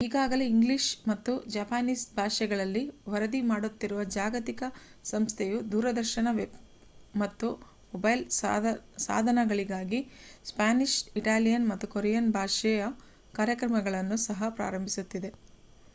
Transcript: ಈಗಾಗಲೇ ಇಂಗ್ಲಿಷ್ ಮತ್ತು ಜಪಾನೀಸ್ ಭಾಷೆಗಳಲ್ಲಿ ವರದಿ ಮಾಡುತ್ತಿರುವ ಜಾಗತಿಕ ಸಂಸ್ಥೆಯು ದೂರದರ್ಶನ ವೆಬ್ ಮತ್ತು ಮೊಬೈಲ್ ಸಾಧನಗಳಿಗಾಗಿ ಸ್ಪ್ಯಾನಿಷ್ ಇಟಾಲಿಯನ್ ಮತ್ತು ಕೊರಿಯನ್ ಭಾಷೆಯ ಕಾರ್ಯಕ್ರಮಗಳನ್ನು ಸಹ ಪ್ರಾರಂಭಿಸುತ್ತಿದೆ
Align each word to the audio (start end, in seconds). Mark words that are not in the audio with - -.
ಈಗಾಗಲೇ 0.03 0.45
ಇಂಗ್ಲಿಷ್ 0.47 0.91
ಮತ್ತು 1.07 1.31
ಜಪಾನೀಸ್ 1.53 2.05
ಭಾಷೆಗಳಲ್ಲಿ 2.15 2.81
ವರದಿ 3.07 3.41
ಮಾಡುತ್ತಿರುವ 3.49 4.01
ಜಾಗತಿಕ 4.15 4.63
ಸಂಸ್ಥೆಯು 5.05 5.57
ದೂರದರ್ಶನ 5.71 6.29
ವೆಬ್ 6.33 6.55
ಮತ್ತು 7.15 7.47
ಮೊಬೈಲ್ 7.93 8.23
ಸಾಧನಗಳಿಗಾಗಿ 9.05 9.99
ಸ್ಪ್ಯಾನಿಷ್ 10.45 10.97
ಇಟಾಲಿಯನ್ 11.17 11.69
ಮತ್ತು 11.71 11.87
ಕೊರಿಯನ್ 11.89 12.31
ಭಾಷೆಯ 12.35 12.85
ಕಾರ್ಯಕ್ರಮಗಳನ್ನು 13.33 14.17
ಸಹ 14.27 14.49
ಪ್ರಾರಂಭಿಸುತ್ತಿದೆ 14.57 15.31